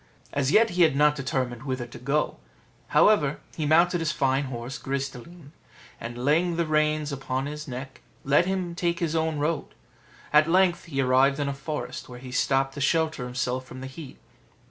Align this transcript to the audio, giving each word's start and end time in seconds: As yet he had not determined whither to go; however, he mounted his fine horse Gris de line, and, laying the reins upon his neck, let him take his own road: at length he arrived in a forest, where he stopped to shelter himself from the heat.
As 0.33 0.51
yet 0.51 0.71
he 0.71 0.81
had 0.81 0.95
not 0.95 1.15
determined 1.15 1.61
whither 1.61 1.85
to 1.85 1.99
go; 1.99 2.37
however, 2.87 3.39
he 3.55 3.67
mounted 3.67 3.99
his 3.99 4.11
fine 4.11 4.45
horse 4.45 4.79
Gris 4.79 5.07
de 5.07 5.19
line, 5.19 5.51
and, 5.99 6.17
laying 6.25 6.55
the 6.55 6.65
reins 6.65 7.11
upon 7.11 7.45
his 7.45 7.67
neck, 7.67 8.01
let 8.23 8.47
him 8.47 8.73
take 8.73 8.97
his 8.97 9.15
own 9.15 9.37
road: 9.37 9.75
at 10.33 10.49
length 10.49 10.85
he 10.85 11.01
arrived 11.01 11.39
in 11.39 11.47
a 11.47 11.53
forest, 11.53 12.09
where 12.09 12.17
he 12.17 12.31
stopped 12.31 12.73
to 12.73 12.81
shelter 12.81 13.25
himself 13.25 13.65
from 13.65 13.79
the 13.79 13.85
heat. 13.85 14.17